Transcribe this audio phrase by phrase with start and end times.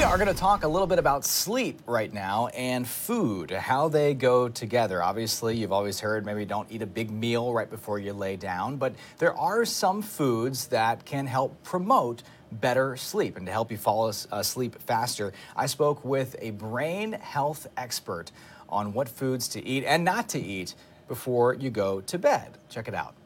[0.00, 3.88] We are going to talk a little bit about sleep right now and food, how
[3.88, 5.02] they go together.
[5.02, 8.78] Obviously, you've always heard maybe don't eat a big meal right before you lay down,
[8.78, 13.76] but there are some foods that can help promote better sleep and to help you
[13.76, 15.34] fall asleep faster.
[15.54, 18.32] I spoke with a brain health expert
[18.70, 20.76] on what foods to eat and not to eat
[21.08, 22.56] before you go to bed.
[22.70, 23.19] Check it out.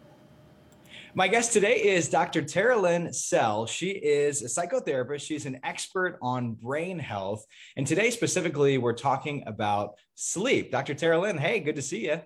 [1.17, 2.43] My guest today is Dr.
[2.43, 3.67] Tara Lynn Sell.
[3.67, 5.21] She is a psychotherapist.
[5.21, 7.47] She's an expert on brain health.
[7.77, 10.73] And today, specifically, we're talking about sleep.
[10.73, 10.93] Dr.
[10.93, 12.21] Tara Lynn, hey, good to see you.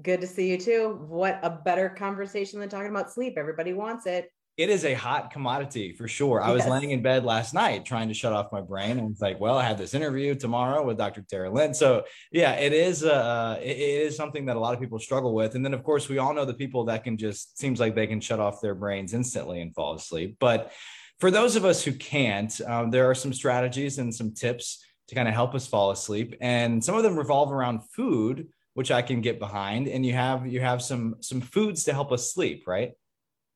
[0.00, 1.04] Good to see you too.
[1.06, 3.34] What a better conversation than talking about sleep.
[3.36, 6.40] Everybody wants it it is a hot commodity for sure.
[6.40, 9.20] I was laying in bed last night trying to shut off my brain, and it's
[9.20, 11.22] like, well, I have this interview tomorrow with Dr.
[11.22, 11.74] Tara Lynn.
[11.74, 15.56] So yeah, it is uh, it is something that a lot of people struggle with.
[15.56, 18.06] And then of course we all know the people that can just seems like they
[18.06, 20.36] can shut off their brains instantly and fall asleep.
[20.38, 20.72] But
[21.18, 25.16] for those of us who can't, um, there are some strategies and some tips to
[25.16, 29.02] kind of help us fall asleep, and some of them revolve around food, which I
[29.02, 29.88] can get behind.
[29.88, 32.92] And you have you have some some foods to help us sleep, right?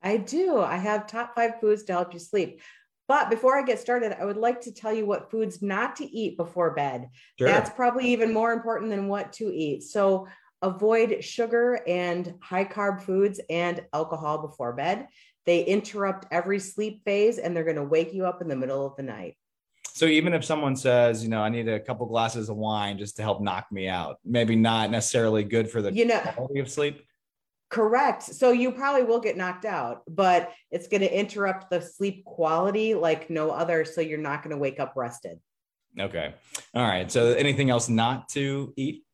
[0.03, 0.59] I do.
[0.59, 2.61] I have top five foods to help you sleep.
[3.09, 6.05] But before I get started, I would like to tell you what foods not to
[6.05, 7.09] eat before bed.
[7.39, 7.49] Sure.
[7.49, 9.83] That's probably even more important than what to eat.
[9.83, 10.29] So
[10.61, 15.09] avoid sugar and high carb foods and alcohol before bed.
[15.47, 18.85] They interrupt every sleep phase and they're going to wake you up in the middle
[18.87, 19.37] of the night.
[19.95, 23.17] So even if someone says, you know, I need a couple glasses of wine just
[23.17, 26.71] to help knock me out, maybe not necessarily good for the you know, quality of
[26.71, 27.03] sleep.
[27.71, 28.23] Correct.
[28.23, 32.95] So you probably will get knocked out, but it's going to interrupt the sleep quality
[32.95, 33.85] like no other.
[33.85, 35.39] So you're not going to wake up rested.
[35.99, 36.35] Okay.
[36.75, 37.11] All right.
[37.11, 39.05] So anything else not to eat?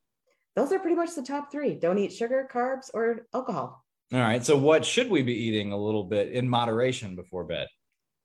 [0.55, 1.75] Those are pretty much the top three.
[1.75, 3.85] Don't eat sugar, carbs, or alcohol.
[4.13, 4.45] All right.
[4.45, 7.67] So what should we be eating a little bit in moderation before bed?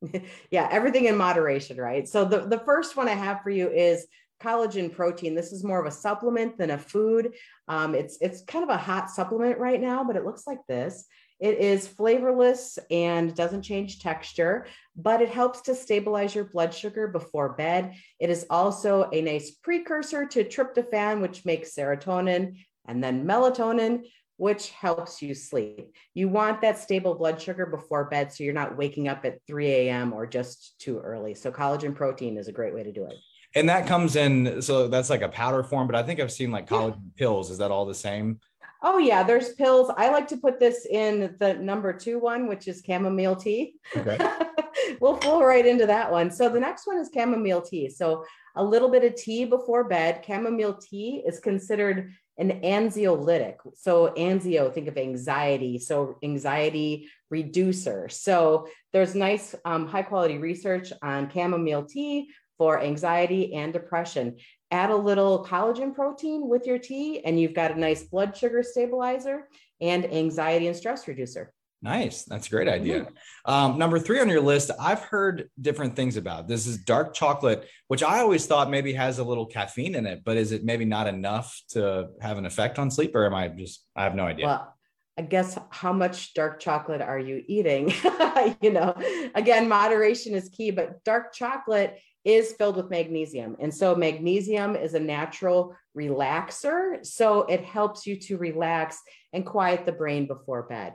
[0.50, 2.08] yeah, everything in moderation, right?
[2.08, 4.06] So the, the first one I have for you is
[4.42, 5.34] collagen protein.
[5.34, 7.34] This is more of a supplement than a food.
[7.68, 11.04] Um, it's it's kind of a hot supplement right now, but it looks like this.
[11.40, 17.08] It is flavorless and doesn't change texture, but it helps to stabilize your blood sugar
[17.08, 17.94] before bed.
[18.18, 24.02] It is also a nice precursor to tryptophan, which makes serotonin, and then melatonin,
[24.36, 25.94] which helps you sleep.
[26.12, 29.66] You want that stable blood sugar before bed so you're not waking up at 3
[29.66, 30.12] a.m.
[30.12, 31.34] or just too early.
[31.34, 33.16] So, collagen protein is a great way to do it.
[33.54, 36.52] And that comes in, so that's like a powder form, but I think I've seen
[36.52, 37.16] like collagen yeah.
[37.16, 37.50] pills.
[37.50, 38.38] Is that all the same?
[38.82, 39.90] Oh yeah, there's pills.
[39.96, 43.74] I like to put this in the number two one, which is chamomile tea.
[43.94, 44.18] Okay.
[45.00, 46.30] we'll flow right into that one.
[46.30, 47.90] So the next one is chamomile tea.
[47.90, 48.24] So
[48.56, 50.24] a little bit of tea before bed.
[50.26, 53.56] Chamomile tea is considered an anxiolytic.
[53.74, 55.78] So anxio, think of anxiety.
[55.78, 58.08] So anxiety reducer.
[58.08, 64.36] So there's nice um, high quality research on chamomile tea for anxiety and depression.
[64.70, 68.62] Add a little collagen protein with your tea, and you've got a nice blood sugar
[68.62, 69.48] stabilizer
[69.80, 71.54] and anxiety and stress reducer.
[71.80, 72.24] Nice.
[72.24, 73.04] That's a great idea.
[73.06, 73.50] Mm-hmm.
[73.50, 76.48] Um, number three on your list, I've heard different things about.
[76.48, 80.20] This is dark chocolate, which I always thought maybe has a little caffeine in it,
[80.22, 83.48] but is it maybe not enough to have an effect on sleep, or am I
[83.48, 84.44] just, I have no idea.
[84.44, 84.76] Well,
[85.16, 87.92] I guess how much dark chocolate are you eating?
[88.60, 88.94] you know,
[89.34, 93.56] again, moderation is key, but dark chocolate is filled with magnesium.
[93.60, 97.04] And so magnesium is a natural relaxer.
[97.04, 99.00] So it helps you to relax
[99.32, 100.94] and quiet the brain before bed.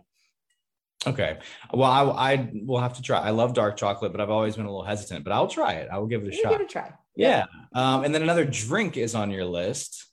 [1.07, 1.37] Okay.
[1.73, 3.19] Well, I, I will have to try.
[3.19, 5.89] I love dark chocolate, but I've always been a little hesitant, but I'll try it.
[5.91, 6.51] I will give it a you shot.
[6.51, 6.91] Give it a try.
[7.15, 7.45] Yeah.
[7.73, 10.05] Um, and then another drink is on your list.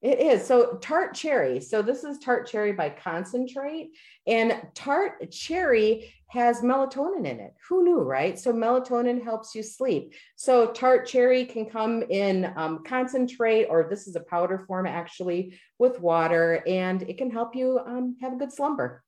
[0.00, 0.46] It is.
[0.46, 1.60] So tart cherry.
[1.60, 3.90] So this is tart cherry by concentrate.
[4.28, 7.54] And tart cherry has melatonin in it.
[7.68, 8.38] Who knew, right?
[8.38, 10.14] So melatonin helps you sleep.
[10.36, 15.58] So tart cherry can come in um, concentrate, or this is a powder form actually
[15.78, 19.02] with water, and it can help you um, have a good slumber.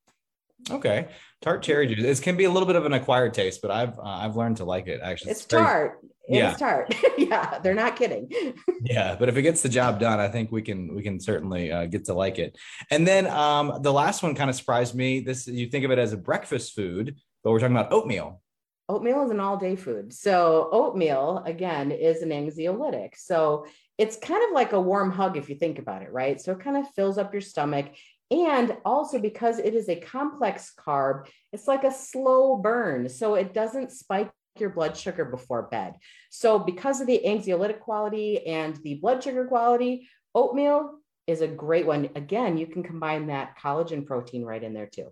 [0.71, 1.09] Okay,
[1.43, 2.19] tart cherry juice.
[2.19, 4.59] It can be a little bit of an acquired taste, but I've uh, I've learned
[4.59, 5.01] to like it.
[5.03, 6.01] Actually, it's, it's tart.
[6.29, 6.51] yeah.
[6.51, 6.95] It's tart.
[7.19, 8.31] yeah, they're not kidding.
[8.83, 11.73] yeah, but if it gets the job done, I think we can we can certainly
[11.73, 12.57] uh, get to like it.
[12.91, 15.21] And then um, the last one kind of surprised me.
[15.21, 18.43] This you think of it as a breakfast food, but we're talking about oatmeal.
[18.89, 20.13] Oatmeal is an all day food.
[20.13, 23.11] So oatmeal again is an anxiolytic.
[23.17, 23.67] So
[23.99, 26.41] it's kind of like a warm hug if you think about it, right?
[26.41, 27.87] So it kind of fills up your stomach.
[28.31, 33.09] And also because it is a complex carb, it's like a slow burn.
[33.09, 35.95] So it doesn't spike your blood sugar before bed.
[36.31, 41.87] So because of the anxiolytic quality and the blood sugar quality, oatmeal is a great
[41.87, 42.11] one.
[42.15, 45.09] Again, you can combine that collagen protein right in there too.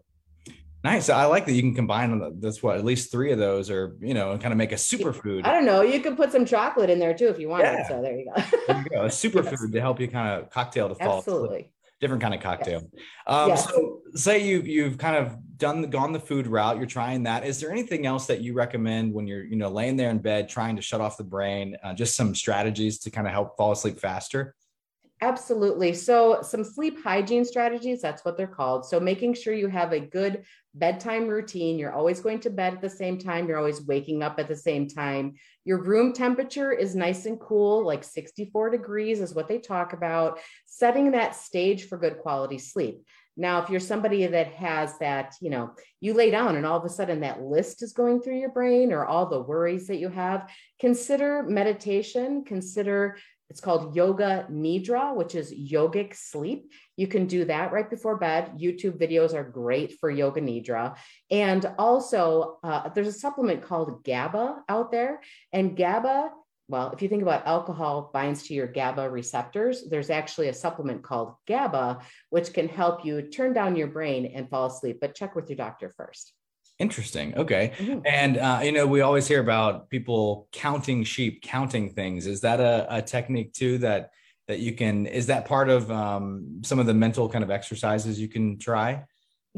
[0.85, 1.09] Nice.
[1.09, 4.15] I like that you can combine that's what at least three of those or you
[4.15, 5.45] know and kind of make a superfood.
[5.45, 5.83] I don't know.
[5.83, 7.65] You could put some chocolate in there too if you want.
[7.65, 7.89] Yeah.
[7.89, 8.43] So there you go.
[8.69, 9.03] there you go.
[9.03, 9.71] A superfood yes.
[9.73, 11.19] to help you kind of cocktail to fall.
[11.19, 11.73] Absolutely.
[12.01, 12.83] Different kind of cocktail.
[12.93, 13.03] Yes.
[13.27, 13.69] Um, yes.
[13.69, 16.77] So say you you've kind of done the gone the food route.
[16.77, 17.45] You're trying that.
[17.45, 20.49] Is there anything else that you recommend when you're you know laying there in bed
[20.49, 21.77] trying to shut off the brain?
[21.83, 24.55] Uh, just some strategies to kind of help fall asleep faster.
[25.21, 25.95] Absolutely.
[25.95, 28.87] So, some sleep hygiene strategies, that's what they're called.
[28.87, 30.45] So, making sure you have a good
[30.75, 31.79] bedtime routine.
[31.79, 33.49] You're always going to bed at the same time.
[33.49, 35.35] You're always waking up at the same time.
[35.65, 40.39] Your room temperature is nice and cool, like 64 degrees is what they talk about,
[40.67, 43.03] setting that stage for good quality sleep.
[43.37, 45.71] Now, if you're somebody that has that, you know,
[46.01, 48.93] you lay down and all of a sudden that list is going through your brain
[48.93, 50.51] or all the worries that you have,
[50.81, 53.17] consider meditation, consider
[53.51, 56.71] it's called Yoga Nidra, which is yogic sleep.
[56.97, 58.53] You can do that right before bed.
[58.59, 60.97] YouTube videos are great for Yoga Nidra.
[61.31, 65.23] And also, uh, there's a supplement called GABA out there.
[65.53, 66.31] And GABA,
[66.69, 71.03] well, if you think about alcohol binds to your GABA receptors, there's actually a supplement
[71.03, 74.99] called GABA, which can help you turn down your brain and fall asleep.
[75.01, 76.35] But check with your doctor first.
[76.79, 77.37] Interesting.
[77.37, 77.73] Okay.
[77.79, 78.01] Mm-hmm.
[78.07, 82.27] And, uh, you know, we always hear about people counting sheep, counting things.
[82.27, 84.11] Is that a, a technique too that,
[84.47, 88.21] that you can, is that part of um, some of the mental kind of exercises
[88.21, 89.05] you can try?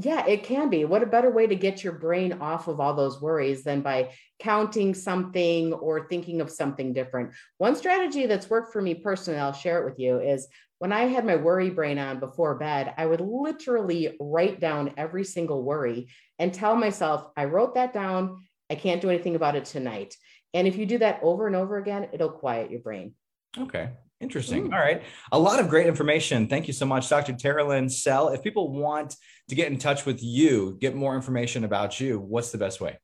[0.03, 0.85] Yeah, it can be.
[0.85, 4.13] What a better way to get your brain off of all those worries than by
[4.39, 7.33] counting something or thinking of something different.
[7.59, 10.49] One strategy that's worked for me personally, I'll share it with you, is
[10.79, 15.25] when I had my worry brain on before bed, I would literally write down every
[15.25, 16.09] single worry
[16.39, 18.47] and tell myself, I wrote that down.
[18.71, 20.17] I can't do anything about it tonight.
[20.55, 23.15] And if you do that over and over again, it'll quiet your brain.
[23.59, 23.91] Okay.
[24.21, 24.69] Interesting.
[24.69, 24.75] Mm.
[24.75, 25.03] All right.
[25.33, 26.47] A lot of great information.
[26.47, 27.33] Thank you so much, Dr.
[27.33, 28.29] Tara-Lynn Sell.
[28.29, 29.17] If people want
[29.49, 32.99] to get in touch with you, get more information about you, what's the best way?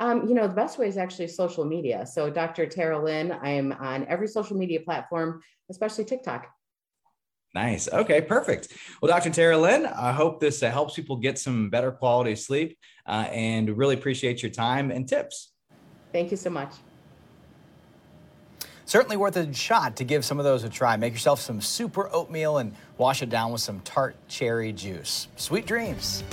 [0.00, 2.06] Um, you know, the best way is actually social media.
[2.06, 2.66] So, Dr.
[2.66, 6.46] Tara-Lynn, I am on every social media platform, especially TikTok.
[7.54, 7.88] Nice.
[7.92, 8.68] Okay, perfect.
[9.02, 9.30] Well, Dr.
[9.30, 13.94] Tara-Lynn, I hope this uh, helps people get some better quality sleep uh, and really
[13.94, 15.52] appreciate your time and tips.
[16.12, 16.74] Thank you so much.
[18.88, 20.96] Certainly worth a shot to give some of those a try.
[20.96, 25.28] Make yourself some super oatmeal and wash it down with some tart cherry juice.
[25.36, 26.24] Sweet dreams.